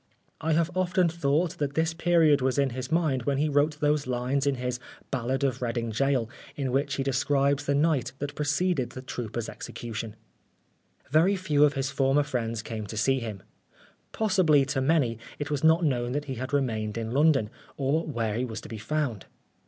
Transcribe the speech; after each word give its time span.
I 0.39 0.53
have 0.53 0.71
often 0.75 1.09
thought 1.09 1.59
that 1.59 1.75
this 1.75 1.93
period 1.93 2.41
was 2.41 2.57
in 2.57 2.71
his 2.71 2.91
mind 2.91 3.21
when 3.25 3.37
he 3.37 3.47
wrote 3.49 3.79
those 3.79 4.07
lines 4.07 4.47
in 4.47 4.55
his" 4.55 4.79
Ballad 5.11 5.43
of 5.43 5.61
Reading 5.61 5.91
Gaol," 5.95 6.27
in 6.55 6.71
which 6.71 6.95
he 6.95 7.03
describes 7.03 7.67
the 7.67 7.75
night 7.75 8.11
that 8.17 8.33
preceded 8.33 8.89
the 8.89 9.03
trooper's 9.03 9.47
execution. 9.47 10.15
Very 11.11 11.35
few 11.35 11.63
of 11.65 11.73
his 11.75 11.91
former 11.91 12.23
friends 12.23 12.63
came 12.63 12.87
to 12.87 12.97
see 12.97 13.19
him. 13.19 13.43
Possibly, 14.11 14.65
to 14.65 14.81
many 14.81 15.19
it 15.37 15.51
was 15.51 15.63
not 15.63 15.83
known 15.85 16.13
that 16.13 16.25
he 16.25 16.33
had 16.33 16.51
remained 16.51 16.97
in 16.97 17.11
London, 17.11 17.51
or 17.77 18.03
where 18.03 18.33
he 18.33 18.43
was 18.43 18.59
to 18.61 18.69
be 18.69 18.79
found. 18.79 19.27